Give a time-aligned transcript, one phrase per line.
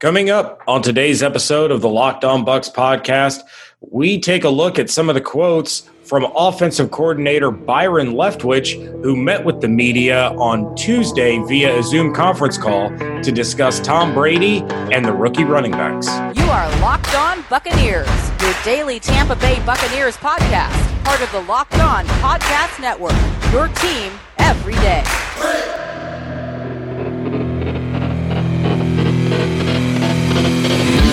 [0.00, 3.42] Coming up on today's episode of the Locked On Bucs podcast,
[3.82, 9.14] we take a look at some of the quotes from offensive coordinator Byron Leftwich, who
[9.14, 14.62] met with the media on Tuesday via a Zoom conference call to discuss Tom Brady
[14.90, 16.06] and the rookie running backs.
[16.34, 18.08] You are Locked On Buccaneers,
[18.40, 23.12] your daily Tampa Bay Buccaneers podcast, part of the Locked On Podcast Network,
[23.52, 25.89] your team every day.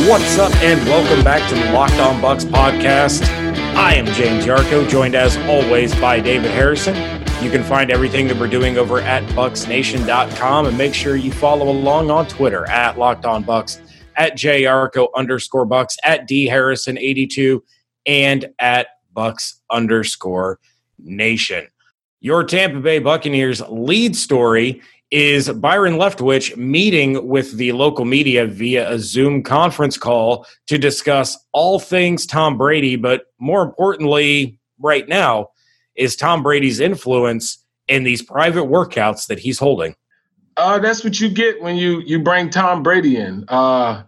[0.08, 3.27] What's up, and welcome back to the Locked On Bucs podcast.
[3.76, 6.95] I am James Yarcho, joined as always by David Harrison.
[7.44, 11.70] You can find everything that we're doing over at bucsnation.com and make sure you follow
[11.70, 13.81] along on Twitter at Locked On Bucs,
[14.16, 17.62] at JYarcho underscore Bucs, at D Harrison 82,
[18.05, 20.62] and at Bucs underscore
[21.00, 21.67] Nation.
[22.22, 28.91] Your Tampa Bay Buccaneers lead story is Byron Leftwich meeting with the local media via
[28.91, 35.49] a Zoom conference call to discuss all things Tom Brady, but more importantly, right now,
[35.95, 39.95] is Tom Brady's influence in these private workouts that he's holding.
[40.58, 43.45] Uh, that's what you get when you you bring Tom Brady in.
[43.47, 44.03] Uh,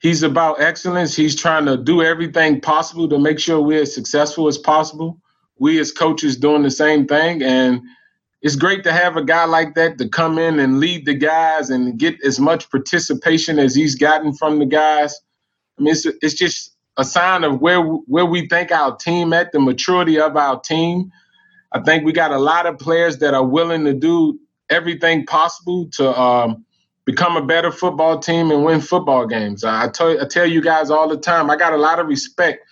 [0.00, 1.14] he's about excellence.
[1.14, 5.20] He's trying to do everything possible to make sure we're as successful as possible.
[5.58, 7.82] We as coaches doing the same thing, and
[8.40, 11.70] it's great to have a guy like that to come in and lead the guys
[11.70, 15.18] and get as much participation as he's gotten from the guys.
[15.78, 19.52] I mean, it's, it's just a sign of where where we think our team at,
[19.52, 21.12] the maturity of our team.
[21.72, 24.38] I think we got a lot of players that are willing to do
[24.70, 26.64] everything possible to um,
[27.04, 29.64] become a better football team and win football games.
[29.64, 32.67] I tell I tell you guys all the time, I got a lot of respect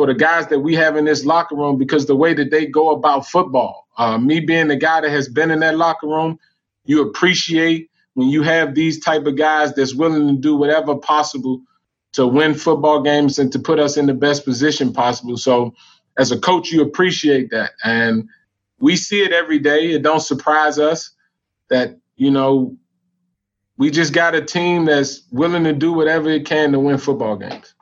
[0.00, 2.64] for the guys that we have in this locker room because the way that they
[2.64, 3.86] go about football.
[3.98, 6.38] Uh, me being the guy that has been in that locker room,
[6.86, 11.60] you appreciate when you have these type of guys that's willing to do whatever possible
[12.14, 15.36] to win football games and to put us in the best position possible.
[15.36, 15.74] So
[16.16, 17.72] as a coach, you appreciate that.
[17.84, 18.26] And
[18.78, 19.90] we see it every day.
[19.92, 21.10] It don't surprise us
[21.68, 22.74] that, you know,
[23.76, 27.36] we just got a team that's willing to do whatever it can to win football
[27.36, 27.74] games.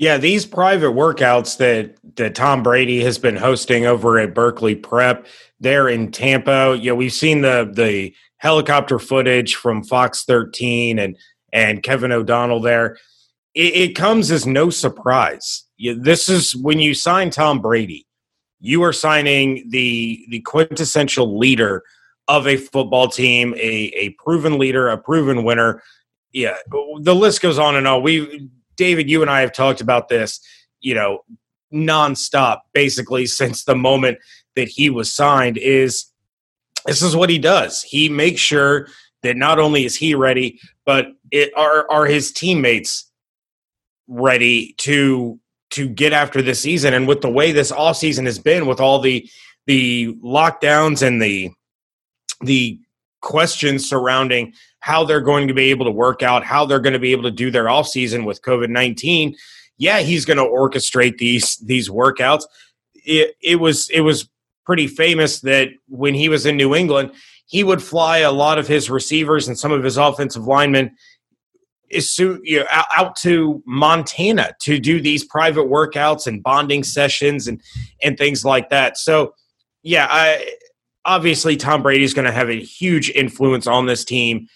[0.00, 5.26] Yeah, these private workouts that that Tom Brady has been hosting over at Berkeley Prep,
[5.60, 6.74] they're in Tampa.
[6.80, 11.18] You know, we've seen the the helicopter footage from Fox 13 and
[11.52, 12.96] and Kevin O'Donnell there.
[13.54, 15.64] It, it comes as no surprise.
[15.76, 18.06] You, this is when you sign Tom Brady,
[18.58, 21.82] you are signing the the quintessential leader
[22.26, 25.82] of a football team, a a proven leader, a proven winner.
[26.32, 26.56] Yeah,
[27.00, 28.02] the list goes on and on.
[28.02, 28.48] We
[28.80, 30.40] David, you and I have talked about this,
[30.80, 31.20] you know,
[31.72, 34.18] nonstop basically since the moment
[34.56, 36.06] that he was signed is
[36.86, 37.82] this is what he does.
[37.82, 38.88] He makes sure
[39.22, 43.10] that not only is he ready, but it are are his teammates
[44.08, 45.38] ready to
[45.72, 48.80] to get after this season and with the way this off season has been with
[48.80, 49.28] all the
[49.66, 51.50] the lockdowns and the
[52.40, 52.80] the
[53.20, 56.98] questions surrounding how they're going to be able to work out, how they're going to
[56.98, 59.34] be able to do their off season with COVID nineteen.
[59.78, 62.44] Yeah, he's going to orchestrate these these workouts.
[62.94, 64.28] It, it was it was
[64.64, 67.12] pretty famous that when he was in New England,
[67.46, 70.96] he would fly a lot of his receivers and some of his offensive linemen
[72.96, 77.60] out to Montana to do these private workouts and bonding sessions and
[78.02, 78.96] and things like that.
[78.96, 79.34] So
[79.82, 80.54] yeah, I
[81.04, 84.48] obviously Tom Brady is going to have a huge influence on this team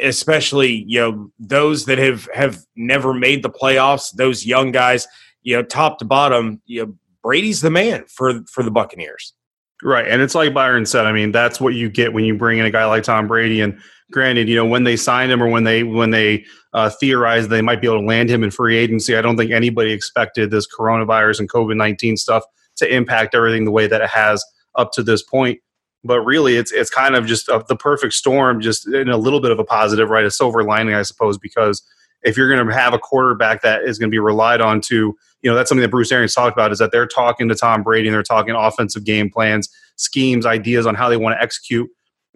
[0.00, 5.06] especially you know those that have have never made the playoffs those young guys
[5.42, 9.34] you know top to bottom you know brady's the man for for the buccaneers.
[9.82, 12.58] Right and it's like byron said i mean that's what you get when you bring
[12.58, 13.76] in a guy like tom brady and
[14.12, 17.62] granted you know when they signed him or when they when they uh, theorized they
[17.62, 20.68] might be able to land him in free agency i don't think anybody expected this
[20.72, 22.44] coronavirus and covid-19 stuff
[22.76, 24.44] to impact everything the way that it has
[24.76, 25.58] up to this point
[26.04, 29.40] but really it's it's kind of just a, the perfect storm just in a little
[29.40, 30.24] bit of a positive right?
[30.24, 31.82] A silver lining i suppose because
[32.22, 35.16] if you're going to have a quarterback that is going to be relied on to
[35.42, 37.82] you know that's something that bruce arians talked about is that they're talking to tom
[37.82, 41.88] brady and they're talking offensive game plans schemes ideas on how they want to execute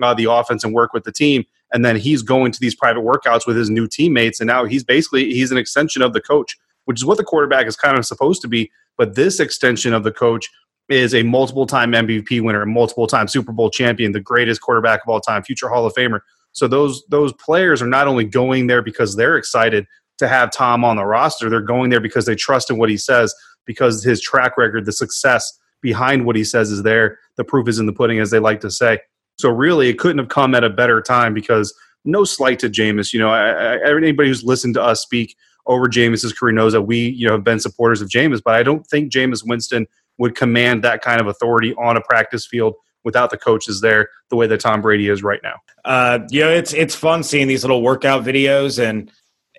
[0.03, 3.01] uh, the offense and work with the team and then he's going to these private
[3.01, 6.57] workouts with his new teammates and now he's basically he's an extension of the coach
[6.85, 10.05] which is what the quarterback is kind of supposed to be but this extension of
[10.05, 10.51] the coach
[10.89, 15.03] is a multiple time MVP winner, a multiple time Super Bowl champion, the greatest quarterback
[15.03, 16.21] of all time, future Hall of Famer.
[16.53, 19.87] So those those players are not only going there because they're excited
[20.19, 22.97] to have Tom on the roster, they're going there because they trust in what he
[22.97, 23.35] says,
[23.67, 27.19] because his track record, the success behind what he says is there.
[27.37, 28.99] The proof is in the pudding, as they like to say.
[29.39, 31.75] So really, it couldn't have come at a better time because
[32.05, 33.13] no slight to Jameis.
[33.13, 35.37] You know, I, I, anybody who's listened to us speak
[35.67, 38.63] over Jameis's career knows that we, you know, have been supporters of Jameis, but I
[38.63, 39.87] don't think Jameis Winston
[40.19, 42.75] would command that kind of authority on a practice field
[43.05, 45.55] without the coaches there the way that Tom Brady is right now.
[45.85, 49.11] Uh, you know, it's it's fun seeing these little workout videos and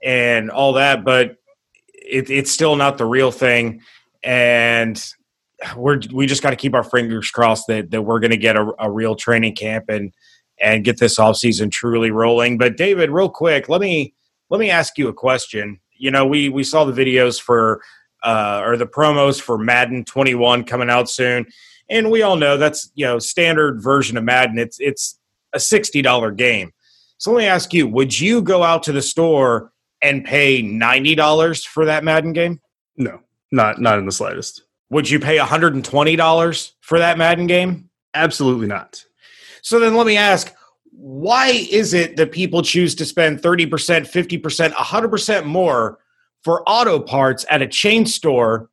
[0.03, 1.37] and all that, but
[1.93, 3.81] it, it's still not the real thing.
[4.23, 5.03] And
[5.75, 8.55] we're we just got to keep our fingers crossed that that we're going to get
[8.55, 10.13] a, a real training camp and
[10.59, 12.57] and get this off season truly rolling.
[12.57, 14.13] But David, real quick, let me
[14.49, 15.79] let me ask you a question.
[15.97, 17.81] You know, we we saw the videos for
[18.27, 21.45] uh, or the promos for Madden 21 coming out soon,
[21.89, 24.59] and we all know that's you know standard version of Madden.
[24.59, 25.17] It's it's
[25.53, 26.73] a sixty dollar game.
[27.19, 29.71] So let me ask you: Would you go out to the store
[30.01, 32.59] and pay ninety dollars for that Madden game?
[32.97, 33.21] No,
[33.53, 34.63] not not in the slightest.
[34.89, 37.89] Would you pay one hundred and twenty dollars for that Madden game?
[38.13, 39.05] Absolutely not.
[39.61, 40.53] So then let me ask:
[40.91, 45.99] Why is it that people choose to spend thirty percent, fifty percent, hundred percent more
[46.43, 48.69] for auto parts at a chain store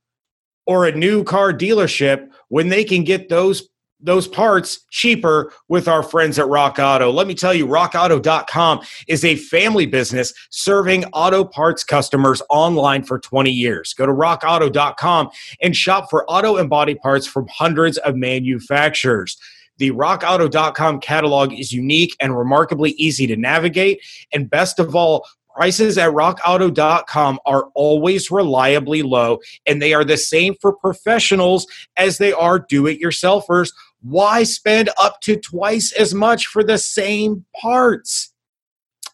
[0.67, 3.69] or a new car dealership when they can get those
[4.05, 7.11] those parts cheaper with our friends at Rock Auto.
[7.11, 13.19] Let me tell you, rockauto.com is a family business serving auto parts customers online for
[13.19, 13.95] 20 years.
[13.95, 15.31] Go to rockauto.com
[15.63, 19.39] and shop for auto and body parts from hundreds of manufacturers.
[19.79, 24.01] The rockauto.com catalog is unique and remarkably easy to navigate.
[24.33, 30.17] And best of all, Prices at rockauto.com are always reliably low, and they are the
[30.17, 31.67] same for professionals
[31.97, 33.73] as they are do it yourselfers.
[34.03, 38.33] Why spend up to twice as much for the same parts?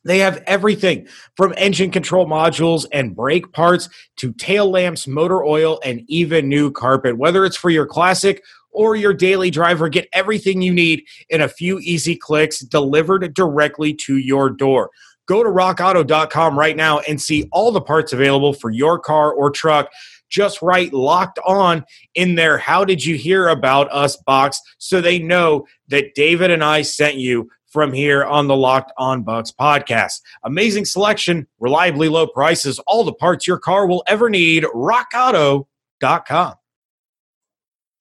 [0.04, 1.06] They have everything
[1.36, 6.70] from engine control modules and brake parts to tail lamps, motor oil, and even new
[6.70, 7.18] carpet.
[7.18, 11.48] Whether it's for your classic or your daily driver, get everything you need in a
[11.48, 14.90] few easy clicks delivered directly to your door.
[15.30, 19.48] Go to rockauto.com right now and see all the parts available for your car or
[19.48, 19.88] truck.
[20.28, 21.84] Just write locked on
[22.16, 22.58] in there.
[22.58, 27.14] How did you hear about us box so they know that David and I sent
[27.14, 30.20] you from here on the Locked On Bucs podcast.
[30.42, 34.64] Amazing selection, reliably low prices, all the parts your car will ever need.
[34.64, 36.54] RockAuto.com.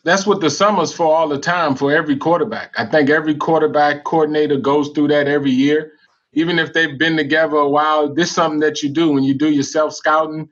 [0.04, 2.74] That's what the summer's for all the time for every quarterback.
[2.80, 5.94] I think every quarterback coordinator goes through that every year
[6.34, 9.34] even if they've been together a while, this is something that you do when you
[9.34, 10.50] do your self scouting.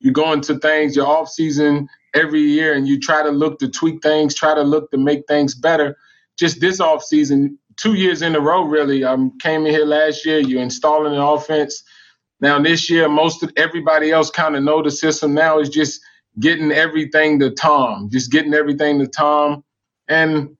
[0.00, 3.68] You go into things your off season every year, and you try to look to
[3.68, 5.96] tweak things, try to look to make things better.
[6.38, 9.04] Just this off season, two years in a row, really.
[9.04, 10.38] I um, came in here last year.
[10.40, 11.82] You're installing an offense.
[12.40, 15.34] Now this year, most of everybody else kind of know the system.
[15.34, 16.00] Now is just
[16.40, 19.62] getting everything to Tom, just getting everything to Tom,
[20.08, 20.56] and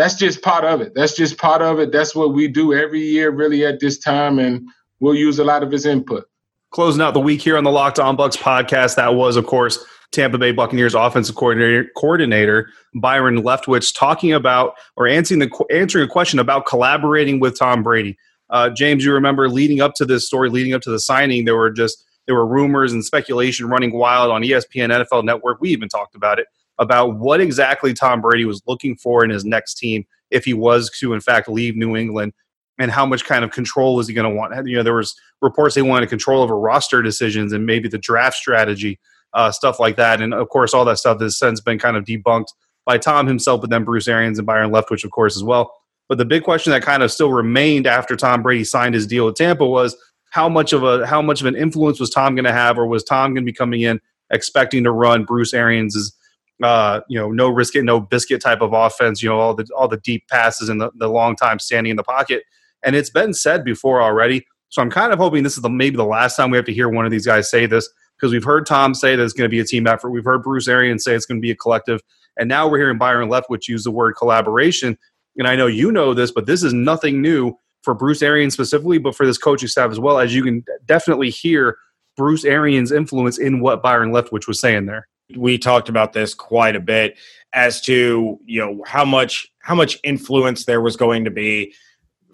[0.00, 0.94] that's just part of it.
[0.94, 1.92] That's just part of it.
[1.92, 4.66] That's what we do every year, really, at this time, and
[4.98, 6.24] we'll use a lot of his input.
[6.70, 9.84] Closing out the week here on the Locked On Bucs podcast, that was, of course,
[10.10, 16.08] Tampa Bay Buccaneers offensive coordinator, coordinator Byron Leftwich talking about or answering the answering a
[16.08, 18.16] question about collaborating with Tom Brady.
[18.48, 21.56] Uh, James, you remember leading up to this story, leading up to the signing, there
[21.56, 25.60] were just there were rumors and speculation running wild on ESPN, NFL Network.
[25.60, 26.46] We even talked about it
[26.80, 30.90] about what exactly Tom Brady was looking for in his next team if he was
[30.98, 32.32] to, in fact, leave New England,
[32.78, 34.66] and how much kind of control was he going to want.
[34.66, 38.36] You know, there was reports they wanted control over roster decisions and maybe the draft
[38.36, 38.98] strategy,
[39.34, 40.20] uh, stuff like that.
[40.20, 42.48] And of course, all that stuff has since been kind of debunked
[42.86, 45.72] by Tom himself, but then Bruce Arians and Byron Leftwich, of course, as well.
[46.08, 49.26] But the big question that kind of still remained after Tom Brady signed his deal
[49.26, 49.96] with Tampa was
[50.30, 52.86] how much of a how much of an influence was Tom going to have, or
[52.86, 56.16] was Tom going to be coming in expecting to run Bruce Arians's
[56.62, 59.22] uh, you know, no risk it, no biscuit type of offense.
[59.22, 61.96] You know, all the all the deep passes and the, the long time standing in
[61.96, 62.42] the pocket.
[62.82, 64.46] And it's been said before already.
[64.68, 66.72] So I'm kind of hoping this is the maybe the last time we have to
[66.72, 69.48] hear one of these guys say this because we've heard Tom say that it's going
[69.48, 70.10] to be a team effort.
[70.10, 72.00] We've heard Bruce Arians say it's going to be a collective,
[72.38, 74.96] and now we're hearing Byron Leftwich use the word collaboration.
[75.36, 78.98] And I know you know this, but this is nothing new for Bruce Arians specifically,
[78.98, 80.18] but for this coaching staff as well.
[80.18, 81.78] As you can definitely hear
[82.16, 86.76] Bruce Arians' influence in what Byron Leftwich was saying there we talked about this quite
[86.76, 87.16] a bit
[87.52, 91.74] as to you know how much how much influence there was going to be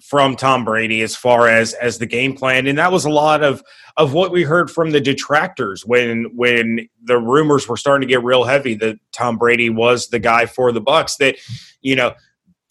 [0.00, 3.42] from Tom Brady as far as as the game plan and that was a lot
[3.42, 3.62] of
[3.96, 8.22] of what we heard from the detractors when when the rumors were starting to get
[8.22, 11.16] real heavy that Tom Brady was the guy for the Bucs.
[11.18, 11.36] that
[11.80, 12.14] you know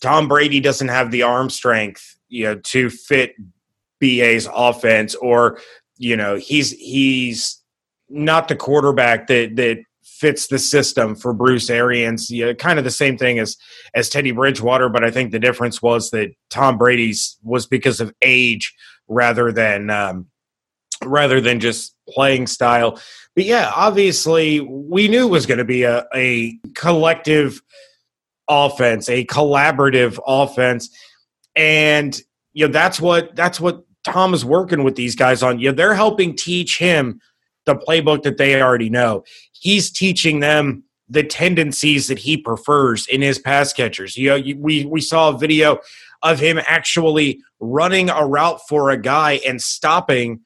[0.01, 3.35] Tom Brady doesn't have the arm strength you know to fit
[3.99, 5.59] BA's offense or
[5.97, 7.61] you know he's he's
[8.09, 9.79] not the quarterback that that
[10.19, 12.31] fits the system for Bruce Arians.
[12.31, 13.57] Yeah, kind of the same thing as
[13.93, 18.13] as Teddy Bridgewater, but I think the difference was that Tom Brady's was because of
[18.21, 18.73] age
[19.07, 20.27] rather than um,
[21.03, 22.99] rather than just playing style.
[23.35, 27.61] But yeah, obviously we knew it was going to be a, a collective
[28.47, 30.89] offense, a collaborative offense,
[31.55, 32.19] and
[32.53, 35.59] you know that's what that's what Tom is working with these guys on.
[35.59, 37.19] You know, they're helping teach him
[37.65, 39.23] the playbook that they already know.
[39.59, 44.17] He's teaching them the tendencies that he prefers in his pass catchers.
[44.17, 45.79] You know, we we saw a video
[46.23, 50.41] of him actually running a route for a guy and stopping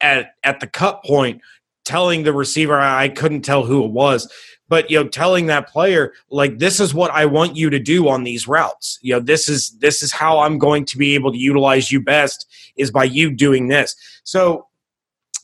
[0.00, 1.40] at at the cut point,
[1.84, 4.30] telling the receiver I couldn't tell who it was,
[4.68, 8.08] but you know, telling that player like this is what I want you to do
[8.08, 8.98] on these routes.
[9.02, 12.00] You know, this is this is how I'm going to be able to utilize you
[12.00, 13.94] best is by you doing this.
[14.24, 14.66] So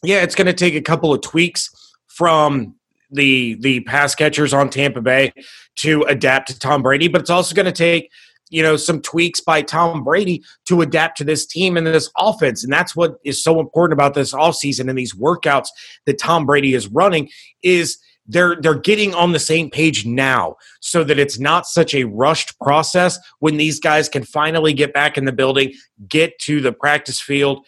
[0.02, 1.70] yeah, it's going to take a couple of tweaks
[2.06, 2.74] from
[3.10, 5.32] the the pass catchers on Tampa Bay
[5.76, 8.10] to adapt to Tom Brady, but it's also going to take
[8.50, 12.62] you know some tweaks by Tom Brady to adapt to this team and this offense.
[12.64, 15.68] And that's what is so important about this offseason and these workouts
[16.06, 17.28] that Tom Brady is running
[17.62, 17.98] is
[18.28, 22.58] they're they're getting on the same page now so that it's not such a rushed
[22.60, 25.72] process when these guys can finally get back in the building
[26.08, 27.64] get to the practice field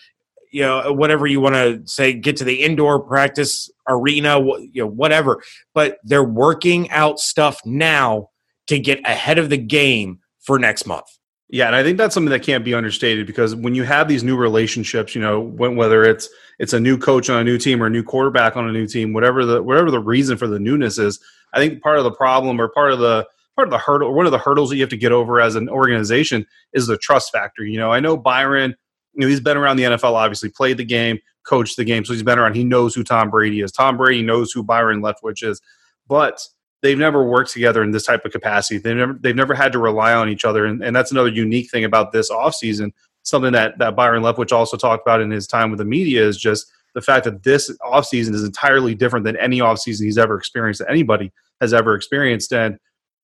[0.58, 4.88] you know whatever you want to say get to the indoor practice arena you know
[4.88, 5.40] whatever.
[5.72, 8.30] But they're working out stuff now
[8.66, 11.06] to get ahead of the game for next month.
[11.48, 14.24] Yeah and i think that's something that can't be understated because when you have these
[14.24, 17.86] new relationships you know whether it's it's a new coach on a new team or
[17.86, 20.98] a new quarterback on a new team whatever the whatever the reason for the newness
[20.98, 21.18] is
[21.54, 24.14] i think part of the problem or part of the part of the hurdle or
[24.14, 26.98] one of the hurdles that you have to get over as an organization is the
[26.98, 27.64] trust factor.
[27.64, 28.76] You know i know byron
[29.18, 32.12] you know, he's been around the NFL, obviously, played the game, coached the game, so
[32.12, 32.54] he's been around.
[32.54, 33.72] He knows who Tom Brady is.
[33.72, 35.60] Tom Brady knows who Byron Leftwich is,
[36.06, 36.40] but
[36.82, 38.78] they've never worked together in this type of capacity.
[38.78, 41.68] They've never they've never had to rely on each other, and, and that's another unique
[41.68, 42.92] thing about this offseason.
[43.24, 46.38] Something that that Byron Leftwich also talked about in his time with the media is
[46.38, 50.78] just the fact that this offseason is entirely different than any offseason he's ever experienced
[50.78, 52.52] that anybody has ever experienced.
[52.52, 52.78] And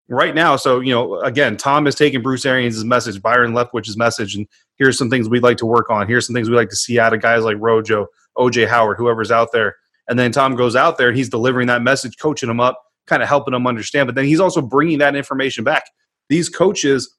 [0.09, 4.35] right now, so you know, again, Tom is taking Bruce Arians' message, Byron Leftwich's message,
[4.35, 4.47] and
[4.77, 6.07] here's some things we'd like to work on.
[6.07, 8.07] Here's some things we'd like to see out of guys like Rojo,
[8.37, 9.77] OJ Howard, whoever's out there.
[10.09, 13.23] And then Tom goes out there and he's delivering that message, coaching them up, kind
[13.23, 14.07] of helping them understand.
[14.07, 15.85] But then he's also bringing that information back.
[16.29, 17.15] These coaches,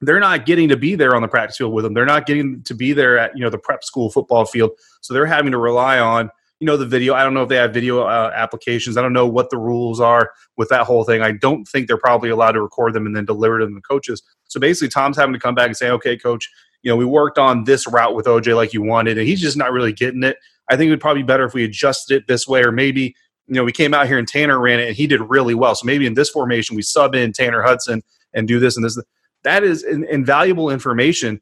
[0.00, 1.94] they're not getting to be there on the practice field with them.
[1.94, 4.72] They're not getting to be there at you know the prep school football field.
[5.00, 6.30] So they're having to rely on
[6.62, 7.12] you know the video.
[7.14, 8.96] I don't know if they have video uh, applications.
[8.96, 11.20] I don't know what the rules are with that whole thing.
[11.20, 14.22] I don't think they're probably allowed to record them and then deliver them to coaches.
[14.46, 16.48] So basically, Tom's having to come back and say, "Okay, coach,
[16.84, 19.56] you know we worked on this route with OJ like you wanted, and he's just
[19.56, 20.36] not really getting it.
[20.70, 23.16] I think it would probably be better if we adjusted it this way, or maybe."
[23.48, 25.74] You know, we came out here and Tanner ran it and he did really well.
[25.74, 28.02] So maybe in this formation, we sub in Tanner Hudson
[28.32, 28.96] and do this and this.
[29.42, 31.40] That is invaluable information.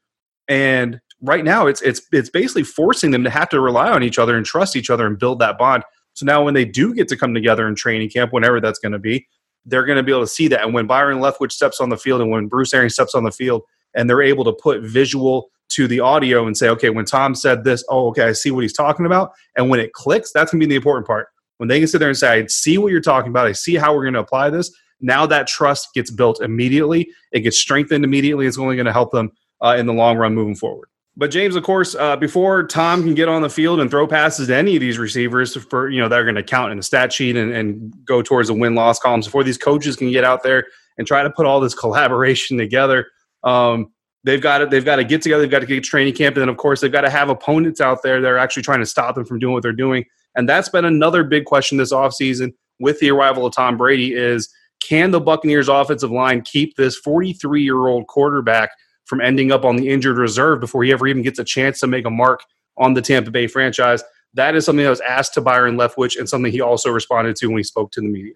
[0.48, 4.18] And right now it's it's it's basically forcing them to have to rely on each
[4.18, 5.84] other and trust each other and build that bond.
[6.14, 8.92] So now when they do get to come together in training camp, whenever that's going
[8.92, 9.26] to be,
[9.64, 10.62] they're going to be able to see that.
[10.62, 13.30] And when Byron Leftwich steps on the field and when Bruce Arians steps on the
[13.30, 13.62] field,
[13.94, 17.64] and they're able to put visual to the audio and say, okay, when Tom said
[17.64, 19.30] this, oh, okay, I see what he's talking about.
[19.56, 21.28] And when it clicks, that's going to be the important part.
[21.58, 23.76] When they can sit there and say, I see what you're talking about, I see
[23.76, 24.70] how we're going to apply this.
[25.00, 27.08] Now that trust gets built immediately.
[27.32, 28.46] It gets strengthened immediately.
[28.46, 30.89] It's only going to help them uh, in the long run moving forward.
[31.16, 34.46] But James, of course, uh, before Tom can get on the field and throw passes
[34.46, 37.12] to any of these receivers, for you know they're going to count in the stat
[37.12, 39.26] sheet and, and go towards the win loss columns.
[39.26, 40.66] Before these coaches can get out there
[40.98, 43.06] and try to put all this collaboration together,
[43.42, 45.42] um, they've got to they've got to get together.
[45.42, 47.80] They've got to get training camp, and then of course they've got to have opponents
[47.80, 50.04] out there that are actually trying to stop them from doing what they're doing.
[50.36, 54.48] And that's been another big question this offseason with the arrival of Tom Brady: is
[54.80, 58.70] can the Buccaneers offensive line keep this 43 year old quarterback?
[59.04, 61.86] From ending up on the injured reserve before he ever even gets a chance to
[61.86, 62.44] make a mark
[62.76, 64.02] on the Tampa Bay franchise.
[64.34, 67.46] That is something that was asked to Byron Leftwich and something he also responded to
[67.48, 68.34] when he spoke to the media.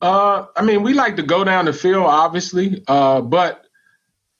[0.00, 3.64] Uh, I mean, we like to go down the field, obviously, uh, but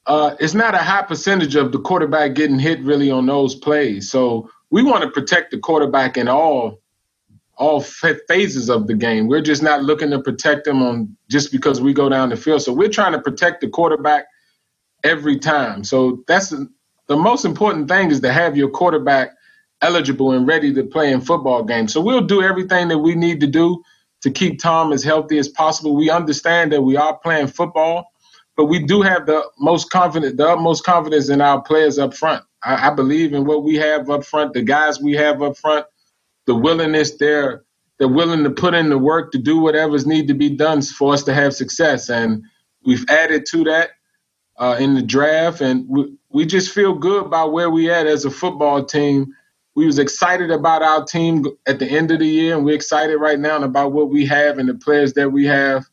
[0.06, 4.10] uh, it's not a high percentage of the quarterback getting hit really on those plays.
[4.10, 6.80] So we want to protect the quarterback in all
[7.56, 9.28] all phases of the game.
[9.28, 12.62] We're just not looking to protect them on just because we go down the field.
[12.62, 14.24] So we're trying to protect the quarterback
[15.04, 15.84] every time.
[15.84, 19.32] So that's the most important thing is to have your quarterback
[19.80, 21.92] eligible and ready to play in football games.
[21.92, 23.82] So we'll do everything that we need to do
[24.22, 25.96] to keep Tom as healthy as possible.
[25.96, 28.06] We understand that we are playing football,
[28.56, 32.44] but we do have the most confident, the utmost confidence in our players up front.
[32.62, 35.86] I, I believe in what we have up front, the guys we have up front,
[36.46, 37.64] the willingness, their
[37.98, 41.12] they're willing to put in the work to do whatever's need to be done for
[41.12, 42.10] us to have success.
[42.10, 42.42] And
[42.84, 43.90] we've added to that
[44.62, 48.24] uh, in the draft, and we, we just feel good about where we at as
[48.24, 49.26] a football team.
[49.74, 53.16] We was excited about our team at the end of the year, and we're excited
[53.16, 55.84] right now about what we have and the players that we have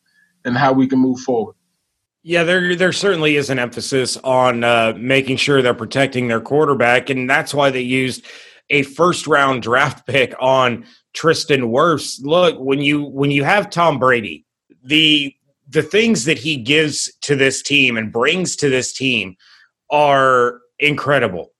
[0.44, 1.56] and how we can move forward.
[2.22, 7.10] Yeah, there there certainly is an emphasis on uh, making sure they're protecting their quarterback,
[7.10, 8.24] and that's why they used
[8.68, 12.20] a first round draft pick on Tristan Wirfs.
[12.22, 14.44] Look, when you when you have Tom Brady,
[14.84, 15.34] the
[15.70, 19.36] the things that he gives to this team and brings to this team
[19.90, 21.52] are incredible.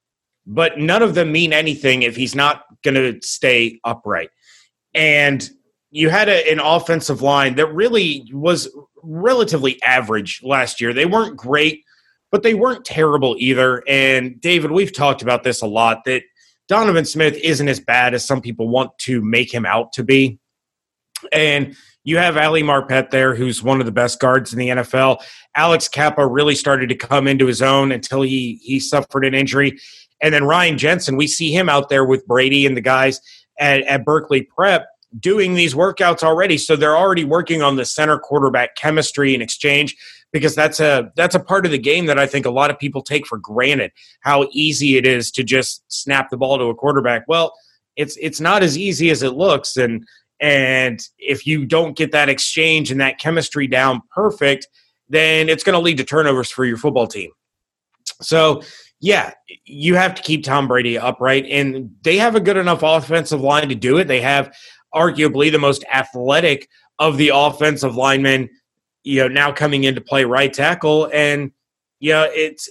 [0.45, 4.29] But none of them mean anything if he's not going to stay upright.
[4.93, 5.49] And
[5.91, 8.69] you had a, an offensive line that really was
[9.01, 10.93] relatively average last year.
[10.93, 11.83] They weren't great,
[12.31, 13.83] but they weren't terrible either.
[13.87, 16.23] And David, we've talked about this a lot that
[16.67, 20.39] Donovan Smith isn't as bad as some people want to make him out to be.
[21.31, 25.23] And you have Ali Marpet there, who's one of the best guards in the NFL.
[25.55, 29.77] Alex Cappa really started to come into his own until he he suffered an injury.
[30.21, 33.19] And then Ryan Jensen, we see him out there with Brady and the guys
[33.59, 34.87] at, at Berkeley Prep
[35.19, 36.57] doing these workouts already.
[36.57, 39.97] So they're already working on the center quarterback chemistry and exchange
[40.31, 42.79] because that's a that's a part of the game that I think a lot of
[42.79, 43.91] people take for granted.
[44.21, 47.25] How easy it is to just snap the ball to a quarterback.
[47.27, 47.53] Well,
[47.95, 50.07] it's it's not as easy as it looks, and
[50.41, 54.67] and if you don't get that exchange and that chemistry down perfect,
[55.07, 57.31] then it's going to lead to turnovers for your football team.
[58.21, 58.63] So
[58.99, 59.33] yeah,
[59.65, 63.69] you have to keep Tom Brady upright, and they have a good enough offensive line
[63.69, 64.07] to do it.
[64.07, 64.55] They have
[64.93, 66.67] arguably the most athletic
[66.99, 68.49] of the offensive linemen,
[69.03, 71.51] you know, now coming into play right tackle, and
[71.99, 72.69] you know, it's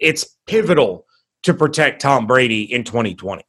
[0.00, 1.06] it's pivotal
[1.42, 3.42] to protect Tom Brady in 2020.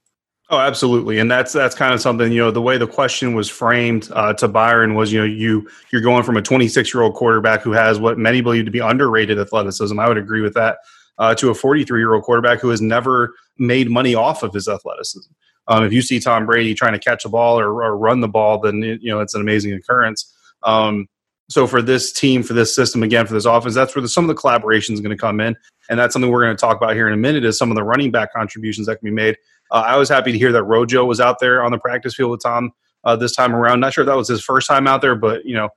[0.51, 2.49] Oh, absolutely, and that's that's kind of something you know.
[2.49, 6.23] The way the question was framed uh, to Byron was, you know, you you're going
[6.23, 9.99] from a 26 year old quarterback who has what many believe to be underrated athleticism.
[9.99, 10.79] I would agree with that
[11.19, 14.67] uh, to a 43 year old quarterback who has never made money off of his
[14.67, 15.31] athleticism.
[15.67, 18.27] Um, if you see Tom Brady trying to catch a ball or, or run the
[18.27, 20.33] ball, then it, you know it's an amazing occurrence.
[20.63, 21.07] Um,
[21.47, 24.23] so for this team, for this system, again for this offense, that's where the, some
[24.23, 25.55] of the collaboration is going to come in,
[25.91, 27.45] and that's something we're going to talk about here in a minute.
[27.45, 29.37] Is some of the running back contributions that can be made.
[29.71, 32.31] Uh, I was happy to hear that Rojo was out there on the practice field
[32.31, 32.71] with Tom
[33.03, 33.79] uh, this time around.
[33.79, 35.69] Not sure if that was his first time out there, but you know,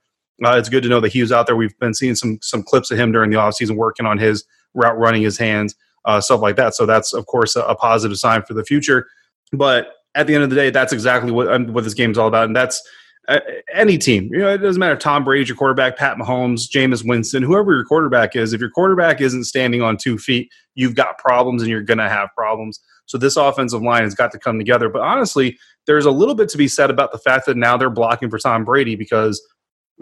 [0.43, 1.55] uh, it's good to know that he was out there.
[1.55, 4.97] We've been seeing some some clips of him during the offseason working on his route
[4.97, 5.75] running his hands,
[6.05, 6.75] uh, stuff like that.
[6.75, 9.07] So that's of course a, a, positive sign for the future.
[9.51, 12.17] But at the end of the day, that's exactly what um, what this game is
[12.17, 12.81] all about, and that's
[13.27, 13.39] uh,
[13.73, 14.29] any team.
[14.31, 14.95] You know, it doesn't matter.
[14.95, 18.53] Tom Brady's your quarterback, Pat Mahomes, Jameis Winston, whoever your quarterback is.
[18.53, 22.09] If your quarterback isn't standing on two feet, you've got problems, and you're going to
[22.09, 22.79] have problems.
[23.05, 24.89] So this offensive line has got to come together.
[24.89, 27.89] But honestly, there's a little bit to be said about the fact that now they're
[27.89, 29.45] blocking for Tom Brady because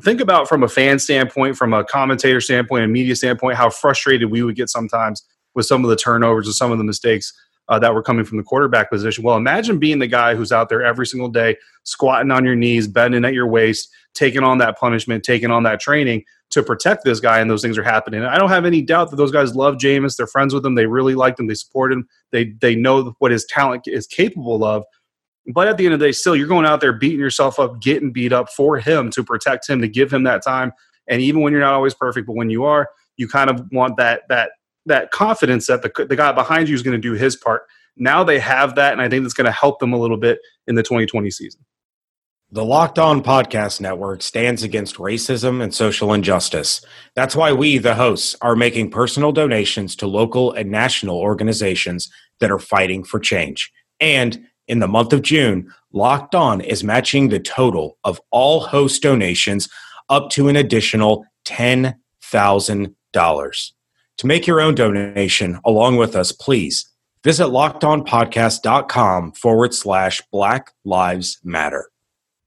[0.02, 4.32] think about from a fan standpoint, from a commentator standpoint, a media standpoint, how frustrated
[4.32, 7.34] we would get sometimes with some of the turnovers or some of the mistakes
[7.70, 9.24] uh, that were coming from the quarterback position.
[9.24, 12.88] Well, imagine being the guy who's out there every single day, squatting on your knees,
[12.88, 17.20] bending at your waist, taking on that punishment, taking on that training to protect this
[17.20, 18.24] guy, and those things are happening.
[18.24, 20.18] I don't have any doubt that those guys love Jameis.
[20.18, 20.76] They're friends with him.
[20.76, 21.48] They really like him.
[21.48, 22.08] They support him.
[22.32, 24.84] They they know what his talent is capable of.
[25.54, 27.82] But at the end of the day, still, you're going out there beating yourself up,
[27.82, 30.72] getting beat up for him to protect him, to give him that time.
[31.08, 33.98] And even when you're not always perfect, but when you are, you kind of want
[33.98, 34.52] that that
[34.86, 37.64] that confidence that the the guy behind you is going to do his part.
[37.98, 40.40] Now they have that, and I think that's going to help them a little bit
[40.68, 41.62] in the 2020 season.
[42.54, 46.82] The Locked On Podcast Network stands against racism and social injustice.
[47.16, 52.52] That's why we, the hosts, are making personal donations to local and national organizations that
[52.52, 53.72] are fighting for change.
[54.02, 59.02] And in the month of June, Locked On is matching the total of all host
[59.02, 59.70] donations
[60.10, 63.72] up to an additional $10,000.
[64.22, 66.88] To make your own donation along with us, please
[67.24, 71.90] visit lockedonpodcast.com forward slash Black Lives Matter.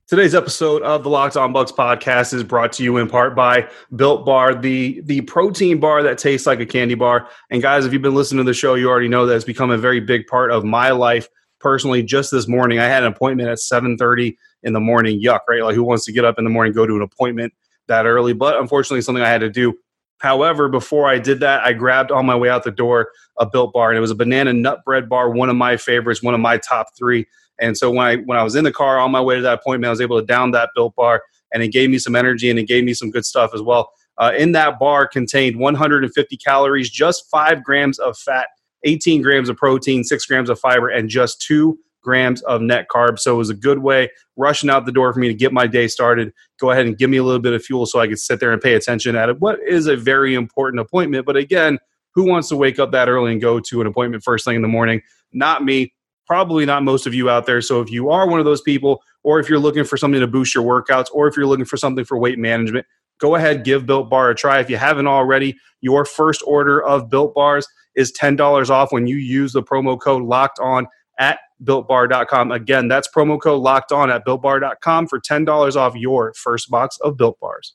[0.06, 3.68] Today's episode of the Locked On Bucs podcast is brought to you in part by
[3.96, 7.28] Built Bar, the the protein bar that tastes like a candy bar.
[7.50, 9.72] And guys, if you've been listening to the show, you already know that it's become
[9.72, 11.26] a very big part of my life
[11.58, 15.62] personally just this morning i had an appointment at 7.30 in the morning yuck right
[15.62, 17.54] like who wants to get up in the morning go to an appointment
[17.86, 19.72] that early but unfortunately something i had to do
[20.20, 23.72] however before i did that i grabbed on my way out the door a built
[23.72, 26.40] bar and it was a banana nut bread bar one of my favorites one of
[26.40, 27.26] my top three.
[27.60, 29.60] And so when i when i was in the car on my way to that
[29.60, 31.22] appointment i was able to down that built bar
[31.54, 33.92] and it gave me some energy and it gave me some good stuff as well.
[34.18, 38.48] Uh, in that bar contained 150 calories just five grams of fat
[38.82, 43.20] 18 grams of protein, six grams of fiber, and just two grams of net carbs.
[43.20, 45.66] So it was a good way, rushing out the door for me to get my
[45.66, 46.32] day started.
[46.60, 48.52] Go ahead and give me a little bit of fuel so I could sit there
[48.52, 49.40] and pay attention at it.
[49.40, 51.26] What is a very important appointment.
[51.26, 51.78] But again,
[52.14, 54.62] who wants to wake up that early and go to an appointment first thing in
[54.62, 55.02] the morning?
[55.32, 55.92] Not me.
[56.26, 57.60] Probably not most of you out there.
[57.60, 60.26] So if you are one of those people, or if you're looking for something to
[60.26, 62.86] boost your workouts, or if you're looking for something for weight management,
[63.18, 64.60] go ahead, give Built Bar a try.
[64.60, 69.16] If you haven't already, your first order of Built Bars is $10 off when you
[69.16, 70.86] use the promo code locked on
[71.18, 72.52] at builtbar.com.
[72.52, 77.16] Again, that's promo code locked on at builtbar.com for $10 off your first box of
[77.16, 77.74] Built Bars.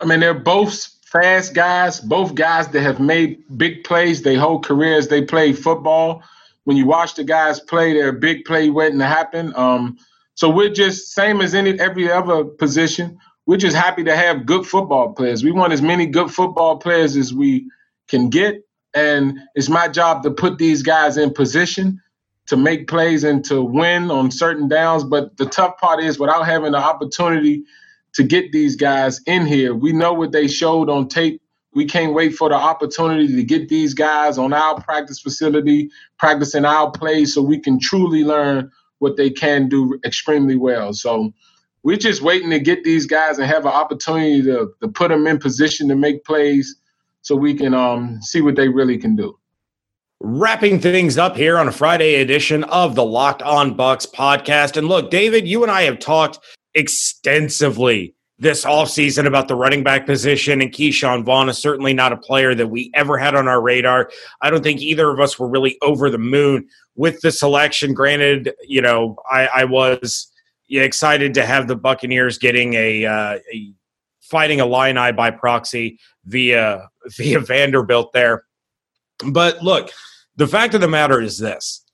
[0.00, 4.60] I mean, they're both fast guys, both guys that have made big plays their whole
[4.60, 5.08] careers.
[5.08, 6.22] They play football.
[6.64, 9.52] When you watch the guys play, they're big play waiting to happen.
[9.54, 9.98] Um,
[10.34, 13.18] so we're just same as any every other position.
[13.46, 15.44] We're just happy to have good football players.
[15.44, 17.68] We want as many good football players as we
[18.08, 18.62] can get.
[18.94, 22.00] And it's my job to put these guys in position
[22.46, 25.04] to make plays and to win on certain downs.
[25.04, 27.64] But the tough part is without having the opportunity
[28.14, 31.40] to get these guys in here, we know what they showed on tape.
[31.74, 36.66] We can't wait for the opportunity to get these guys on our practice facility, practicing
[36.66, 40.92] our plays so we can truly learn what they can do extremely well.
[40.92, 41.32] So
[41.82, 45.26] we're just waiting to get these guys and have an opportunity to, to put them
[45.26, 46.76] in position to make plays
[47.22, 49.38] so we can um, see what they really can do.
[50.20, 54.76] Wrapping things up here on a Friday edition of the Locked On Bucs podcast.
[54.76, 56.38] And look, David, you and I have talked
[56.74, 62.16] extensively this offseason about the running back position, and Ke'Shawn Vaughn is certainly not a
[62.16, 64.10] player that we ever had on our radar.
[64.40, 67.94] I don't think either of us were really over the moon with the selection.
[67.94, 70.28] Granted, you know, I, I was
[70.68, 73.74] excited to have the Buccaneers getting a, uh, fighting a
[74.22, 78.44] fighting Illini by proxy via via Vanderbilt there.
[79.26, 79.90] But look,
[80.36, 81.84] the fact of the matter is this: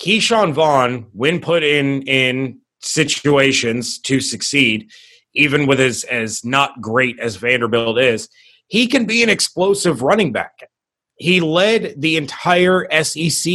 [0.00, 4.90] Ke'Shawn Vaughn, when put in in situations to succeed,
[5.34, 8.28] even with as as not great as Vanderbilt is,
[8.68, 10.68] he can be an explosive running back.
[11.16, 13.52] He led the entire SEC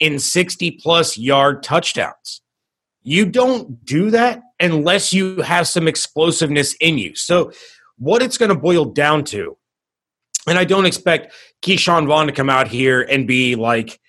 [0.00, 2.42] in 60 plus yard touchdowns.
[3.02, 7.14] You don't do that unless you have some explosiveness in you.
[7.14, 7.52] So,
[7.96, 9.56] what it's going to boil down to,
[10.46, 14.00] and I don't expect Ke'Shawn Vaughn to come out here and be like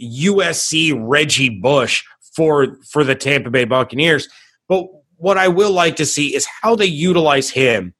[0.00, 4.28] USC Reggie Bush for for the Tampa Bay Buccaneers,
[4.68, 7.94] but what I will like to see is how they utilize him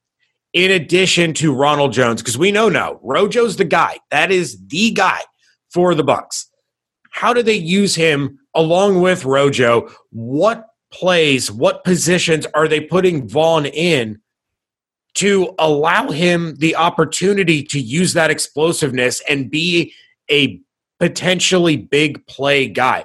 [0.53, 3.99] in addition to Ronald Jones, because we know now Rojo's the guy.
[4.11, 5.21] That is the guy
[5.73, 6.47] for the Bucs.
[7.11, 9.90] How do they use him along with Rojo?
[10.11, 14.21] What plays, what positions are they putting Vaughn in
[15.14, 19.92] to allow him the opportunity to use that explosiveness and be
[20.31, 20.61] a
[20.99, 23.05] potentially big play guy?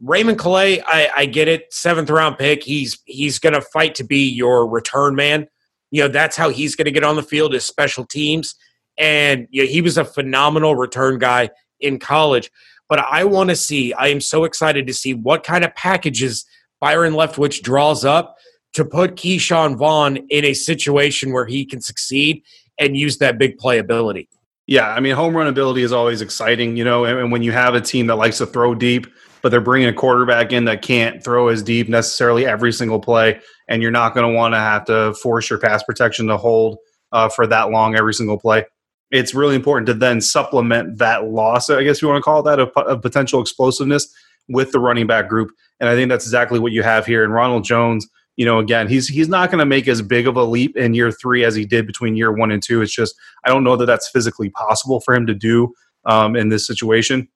[0.00, 2.62] Raymond Calais, I, I get it, seventh round pick.
[2.62, 5.48] He's he's going to fight to be your return man.
[5.90, 8.54] You know that's how he's going to get on the field as special teams,
[8.98, 12.50] and you know, he was a phenomenal return guy in college.
[12.88, 13.92] But I want to see.
[13.94, 16.44] I am so excited to see what kind of packages
[16.80, 18.35] Byron Leftwich draws up
[18.76, 22.42] to put Ke'Shawn Vaughn in a situation where he can succeed
[22.78, 24.28] and use that big playability.
[24.66, 27.74] Yeah, I mean, home run ability is always exciting, you know, and when you have
[27.74, 29.06] a team that likes to throw deep,
[29.40, 33.40] but they're bringing a quarterback in that can't throw as deep necessarily every single play,
[33.68, 36.78] and you're not going to want to have to force your pass protection to hold
[37.12, 38.64] uh, for that long every single play.
[39.10, 42.58] It's really important to then supplement that loss, I guess you want to call that,
[42.58, 44.12] a potential explosiveness
[44.48, 47.24] with the running back group and I think that's exactly what you have here.
[47.24, 50.36] And Ronald Jones, you know, again, he's he's not going to make as big of
[50.36, 52.82] a leap in year three as he did between year one and two.
[52.82, 55.72] It's just I don't know that that's physically possible for him to do
[56.04, 57.28] um, in this situation.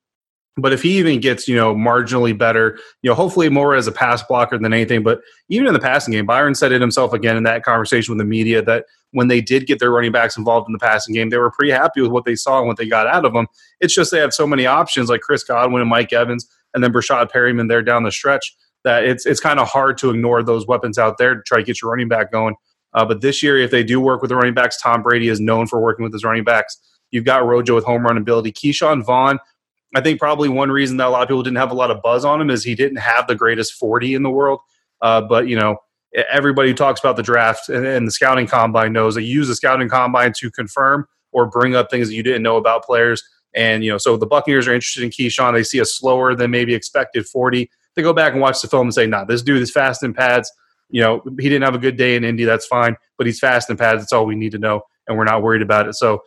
[0.56, 3.92] But if he even gets, you know, marginally better, you know, hopefully more as a
[3.92, 5.02] pass blocker than anything.
[5.02, 8.18] But even in the passing game, Byron said it himself again in that conversation with
[8.18, 11.30] the media that when they did get their running backs involved in the passing game,
[11.30, 13.46] they were pretty happy with what they saw and what they got out of them.
[13.80, 16.92] It's just they have so many options like Chris Godwin and Mike Evans and then
[16.92, 18.54] Breshad Perriman there down the stretch.
[18.84, 21.64] That it's it's kind of hard to ignore those weapons out there to try to
[21.64, 22.54] get your running back going.
[22.92, 25.38] Uh, but this year, if they do work with the running backs, Tom Brady is
[25.38, 26.76] known for working with his running backs.
[27.10, 28.52] You've got Rojo with home run ability.
[28.52, 29.38] Ke'Shawn Vaughn,
[29.94, 32.02] I think probably one reason that a lot of people didn't have a lot of
[32.02, 34.60] buzz on him is he didn't have the greatest 40 in the world.
[35.02, 35.78] Uh, but, you know,
[36.30, 39.48] everybody who talks about the draft and, and, the scouting combine knows that you use
[39.48, 43.22] the scouting combine to confirm or bring up things that you didn't know about players.
[43.54, 45.54] And, you know, so the Buccaneers are interested in Ke'Shawn.
[45.54, 47.70] They see a slower than maybe expected 40.
[47.96, 50.14] They go back and watch the film and say, nah, this dude is fast in
[50.14, 50.50] pads.
[50.90, 52.44] You know, he didn't have a good day in Indy.
[52.44, 52.96] That's fine.
[53.18, 54.00] But he's fast in pads.
[54.00, 54.82] That's all we need to know.
[55.06, 55.94] And we're not worried about it.
[55.94, 56.20] So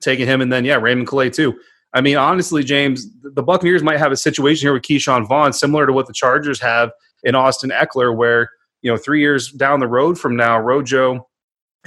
[0.00, 1.58] taking him and then, yeah, Raymond Calais too.
[1.94, 5.86] I mean, honestly, James, the Buccaneers might have a situation here with Ke'Shawn Vaughn similar
[5.86, 6.90] to what the Chargers have
[7.24, 8.50] in Austin Ekeler, where
[8.82, 11.27] you know three years down the road from now, Rojo,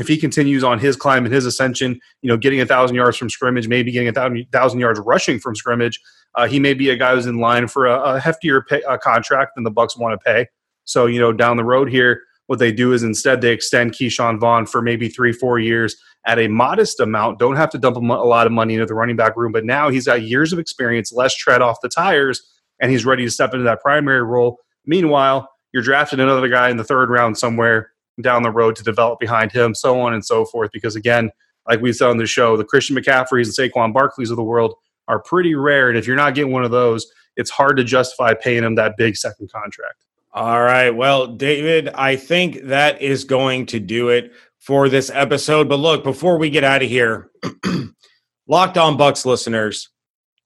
[0.02, 3.16] if he continues on his climb and his ascension, you know, getting a thousand yards
[3.18, 6.02] from scrimmage, maybe getting a thousand, yards rushing from scrimmage,
[6.36, 8.98] uh, he may be a guy who's in line for a, a heftier pay, a
[8.98, 10.48] contract than the Bucs want to pay.
[10.86, 14.40] So you know, down the road here, what they do is instead they extend Ke'Shawn
[14.40, 17.38] Vaughn for maybe three, four years at a modest amount.
[17.38, 19.90] Don't have to dump a lot of money into the running back room, but now
[19.90, 22.42] he's got years of experience, less tread off the tires,
[22.82, 24.58] and he's ready to step into that primary role.
[24.86, 29.20] Meanwhile, you're drafting another guy in the third round somewhere down the road to develop
[29.20, 30.72] behind him, so on and so forth.
[30.74, 31.32] Because again,
[31.68, 34.76] like we said on the show, the Christian McCaffreys and Saquon Barkleys of the world
[35.08, 35.90] are pretty rare.
[35.90, 37.06] And if you're not getting one of those,
[37.38, 40.04] it's hard to justify paying him that big second contract.
[40.34, 40.92] All right.
[40.92, 45.68] Well, David, I think that is going to do it for this episode.
[45.68, 47.30] But look, before we get out of here,
[48.48, 49.90] Locked On Bucs listeners,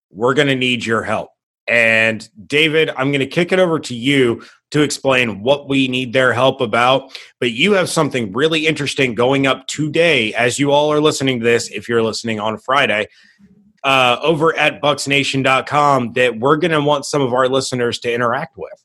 [0.09, 1.29] we're going to need your help.
[1.67, 4.43] And David, I'm going to kick it over to you
[4.75, 7.17] to explain what we need their help about.
[7.39, 11.45] But you have something really interesting going up today as you all are listening to
[11.45, 13.07] this, if you're listening on Friday,
[13.83, 18.57] uh, over at bucsnation.com that we're going to want some of our listeners to interact
[18.57, 18.83] with.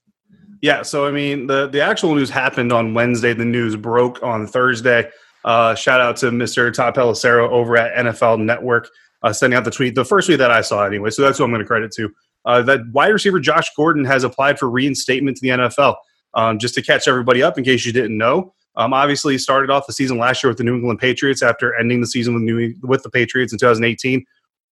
[0.63, 3.33] Yeah, so I mean, the the actual news happened on Wednesday.
[3.33, 5.11] The news broke on Thursday.
[5.45, 6.73] Uh, shout out to Mr.
[6.73, 8.91] Todd over at NFL Network
[9.23, 9.95] uh, sending out the tweet.
[9.95, 11.11] The first tweet that I saw, anyway.
[11.11, 12.13] So that's who I'm going to credit to.
[12.45, 15.97] Uh, that wide receiver Josh Gordon has applied for reinstatement to the NFL.
[16.35, 19.87] Um, just to catch everybody up, in case you didn't know, um, obviously started off
[19.87, 22.75] the season last year with the New England Patriots after ending the season with New
[22.83, 24.25] with the Patriots in 2018.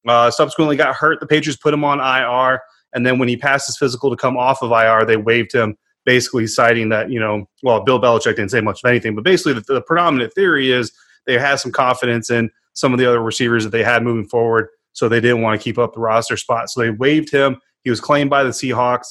[0.07, 1.19] Uh, subsequently got hurt.
[1.19, 2.61] The Patriots put him on IR.
[2.93, 5.77] And then when he passed his physical to come off of IR, they waived him,
[6.05, 9.53] basically citing that, you know, well, Bill Belichick didn't say much of anything, but basically
[9.53, 10.91] the, the predominant theory is
[11.25, 14.69] they had some confidence in some of the other receivers that they had moving forward.
[14.97, 16.71] So they didn't want to keep up the roster spot.
[16.71, 17.57] So they waived him.
[17.83, 19.05] He was claimed by the Seahawks.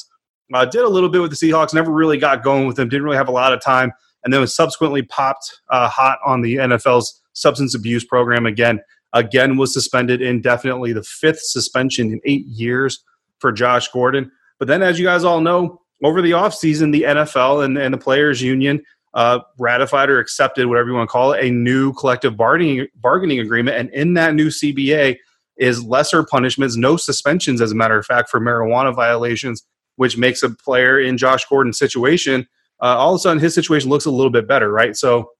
[0.52, 3.04] Uh, did a little bit with the Seahawks, never really got going with them, didn't
[3.04, 3.92] really have a lot of time,
[4.24, 8.80] and then was subsequently popped uh, hot on the NFL's substance abuse program again.
[9.12, 13.04] Again, was suspended indefinitely, the fifth suspension in eight years
[13.38, 14.30] for Josh Gordon.
[14.58, 17.98] But then, as you guys all know, over the offseason, the NFL and, and the
[17.98, 18.82] Players Union
[19.14, 23.38] uh, ratified or accepted, whatever you want to call it, a new collective bargaining, bargaining
[23.38, 23.76] agreement.
[23.76, 25.16] And in that new CBA
[25.56, 29.64] is lesser punishments, no suspensions, as a matter of fact, for marijuana violations,
[29.96, 32.46] which makes a player in Josh Gordon's situation,
[32.82, 34.94] uh, all of a sudden his situation looks a little bit better, right?
[34.94, 35.30] So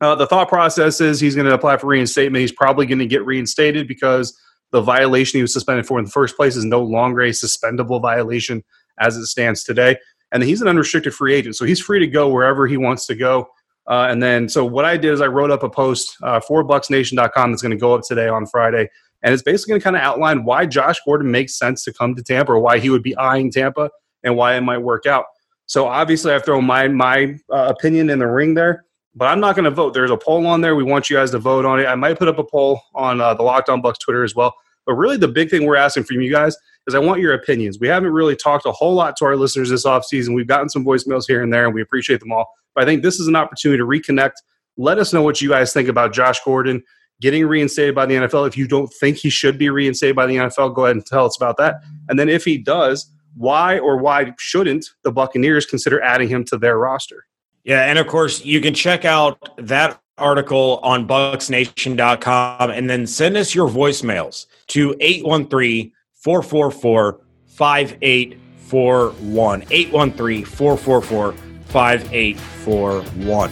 [0.00, 2.40] uh, the thought process is he's going to apply for reinstatement.
[2.40, 4.36] He's probably going to get reinstated because–
[4.72, 8.00] the violation he was suspended for in the first place is no longer a suspendable
[8.00, 8.64] violation
[8.98, 9.96] as it stands today.
[10.32, 13.14] And he's an unrestricted free agent, so he's free to go wherever he wants to
[13.14, 13.48] go.
[13.86, 16.64] Uh, and then, so what I did is I wrote up a post uh, for
[16.64, 18.88] BucsNation.com that's going to go up today on Friday,
[19.22, 22.14] and it's basically going to kind of outline why Josh Gordon makes sense to come
[22.14, 23.90] to Tampa, or why he would be eyeing Tampa,
[24.22, 25.26] and why it might work out.
[25.66, 29.54] So obviously, I've thrown my my uh, opinion in the ring there, but I'm not
[29.54, 29.94] going to vote.
[29.94, 30.74] There's a poll on there.
[30.74, 31.86] We want you guys to vote on it.
[31.86, 34.54] I might put up a poll on uh, the Locked On Bucs Twitter as well.
[34.86, 36.56] But really, the big thing we're asking from you guys
[36.86, 37.78] is I want your opinions.
[37.80, 40.34] We haven't really talked a whole lot to our listeners this offseason.
[40.34, 42.50] We've gotten some voicemails here and there, and we appreciate them all.
[42.74, 44.32] But I think this is an opportunity to reconnect.
[44.76, 46.82] Let us know what you guys think about Josh Gordon
[47.22, 48.48] getting reinstated by the NFL.
[48.48, 51.24] If you don't think he should be reinstated by the NFL, go ahead and tell
[51.24, 51.76] us about that.
[52.08, 56.58] And then if he does, why or why shouldn't the Buccaneers consider adding him to
[56.58, 57.26] their roster?
[57.64, 63.36] Yeah, and of course, you can check out that article on bucsnation.com and then send
[63.36, 69.64] us your voicemails to 813 444 5841.
[69.70, 71.32] 813 444
[71.66, 73.50] 5841.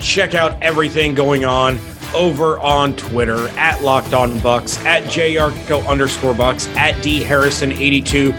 [0.00, 1.78] Check out everything going on
[2.14, 8.32] over on Twitter at Locked On Bucs, at JYarcho underscore Bucs, at D Harrison 82,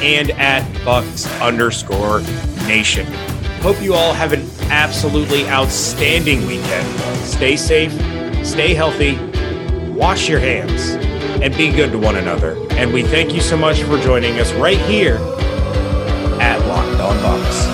[0.00, 2.20] and at Bucs underscore
[2.66, 3.06] Nation.
[3.60, 6.86] Hope you all have an absolutely outstanding weekend.
[7.20, 7.92] Stay safe,
[8.44, 9.16] stay healthy,
[9.90, 10.90] wash your hands,
[11.42, 12.56] and be good to one another.
[12.72, 15.16] And we thank you so much for joining us right here
[16.40, 17.65] at Locked On Bucs.